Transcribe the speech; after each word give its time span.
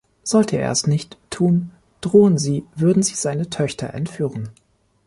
Sollte 0.23 0.57
er 0.57 0.71
es 0.71 0.87
nicht 0.87 1.19
tun, 1.29 1.69
drohen 2.01 2.39
sie, 2.39 2.65
würden 2.75 3.03
sie 3.03 3.13
seine 3.13 3.51
Töchter 3.51 3.93
entführen. 3.93 4.49